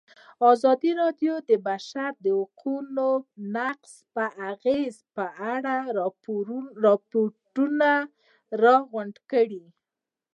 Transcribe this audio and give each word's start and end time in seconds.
ازادي 0.51 0.91
راډیو 1.01 1.33
د 1.41 1.45
د 1.49 1.51
بشري 1.67 2.31
حقونو 2.39 3.09
نقض 3.55 3.93
د 4.15 4.17
اغېزو 4.51 5.03
په 5.15 5.25
اړه 5.53 5.75
ریپوټونه 5.99 7.89
راغونډ 8.63 9.15
کړي. 9.31 9.65